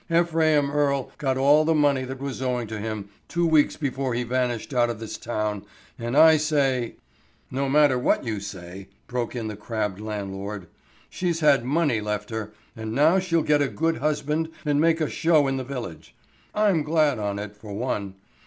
Ephraim 0.09 0.71
Earle 0.71 1.11
got 1.19 1.37
all 1.37 1.63
the 1.63 1.75
money 1.75 2.03
that 2.05 2.17
was 2.19 2.41
owing 2.41 2.65
to 2.69 2.79
him 2.79 3.09
two 3.27 3.45
weeks 3.45 3.77
before 3.77 4.15
he 4.15 4.23
vanished 4.23 4.73
out 4.73 4.89
of 4.89 4.99
this 4.99 5.15
town, 5.15 5.63
and 5.99 6.17
I 6.17 6.37
say——" 6.37 6.95
"No 7.51 7.69
matter 7.69 7.99
what 7.99 8.23
you 8.25 8.39
say," 8.39 8.87
broke 9.05 9.35
in 9.35 9.47
the 9.47 9.55
crabbed 9.55 9.99
landlord. 9.99 10.65
"She's 11.07 11.41
had 11.41 11.63
money 11.63 12.01
left 12.01 12.31
her, 12.31 12.51
and 12.75 12.93
now 12.95 13.19
she'll 13.19 13.43
get 13.43 13.61
a 13.61 13.67
good 13.67 13.97
husband, 13.97 14.49
and 14.65 14.81
make 14.81 15.01
a 15.01 15.07
show 15.07 15.47
in 15.47 15.57
the 15.57 15.63
village. 15.63 16.15
I'm 16.55 16.81
glad 16.81 17.19
on 17.19 17.37
it, 17.37 17.55
for 17.55 17.71
one. 17.71 18.15